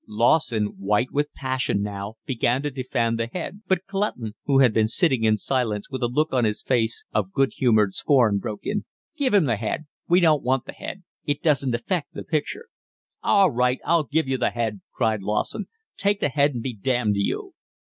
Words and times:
Lawson, 0.07 0.65
white 0.79 1.11
with 1.11 1.31
passion 1.35 1.83
now, 1.83 2.15
began 2.25 2.63
to 2.63 2.71
defend 2.71 3.19
the 3.19 3.27
head; 3.27 3.61
but 3.67 3.85
Clutton, 3.85 4.33
who 4.45 4.57
had 4.57 4.73
been 4.73 4.87
sitting 4.87 5.23
in 5.23 5.37
silence 5.37 5.91
with 5.91 6.01
a 6.01 6.07
look 6.07 6.33
on 6.33 6.43
his 6.43 6.63
face 6.63 7.05
of 7.13 7.31
good 7.31 7.51
humoured 7.57 7.93
scorn, 7.93 8.39
broke 8.39 8.61
in. 8.65 8.83
"Give 9.15 9.31
him 9.35 9.45
the 9.45 9.57
head. 9.57 9.85
We 10.07 10.19
don't 10.19 10.41
want 10.41 10.65
the 10.65 10.71
head. 10.73 11.03
It 11.25 11.43
doesn't 11.43 11.75
affect 11.75 12.15
the 12.15 12.23
picture." 12.23 12.65
"All 13.21 13.51
right, 13.51 13.79
I'll 13.85 14.01
give 14.05 14.27
you 14.27 14.39
the 14.39 14.49
head," 14.49 14.81
cried 14.91 15.21
Lawson. 15.21 15.67
"Take 15.97 16.19
the 16.19 16.29
head 16.29 16.55
and 16.55 16.63
be 16.63 16.73
damned 16.73 17.13
to 17.13 17.21
you." 17.21 17.53